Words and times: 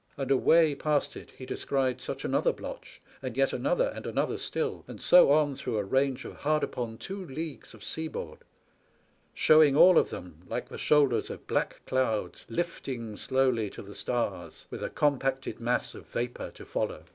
And 0.17 0.31
away 0.31 0.73
past 0.73 1.15
it 1.15 1.33
ho 1.37 1.45
descried 1.45 2.01
such 2.01 2.25
another 2.25 2.51
blotch, 2.51 2.99
and 3.21 3.37
yet 3.37 3.53
another 3.53 3.91
and 3.95 4.07
another 4.07 4.39
still, 4.39 4.83
and 4.87 4.99
so 4.99 5.31
on 5.31 5.53
through 5.53 5.77
a 5.77 5.83
range 5.83 6.25
of 6.25 6.37
hard 6.37 6.63
upon 6.63 6.97
two 6.97 7.23
leagues 7.23 7.75
of 7.75 7.83
seaboard; 7.83 8.39
showing, 9.35 9.75
all 9.75 9.99
of 9.99 10.09
them, 10.09 10.41
hke 10.49 10.69
the 10.69 10.79
shoulders 10.79 11.29
of 11.29 11.45
black 11.45 11.81
clouds 11.85 12.45
lifting 12.49 13.15
slowly 13.15 13.69
to 13.69 13.83
the 13.83 13.93
stars, 13.93 14.65
with 14.71 14.83
a 14.83 14.89
compacted 14.89 15.59
mass 15.59 15.93
of 15.93 16.07
vapour 16.07 16.49
to 16.49 16.65
follow. 16.65 17.03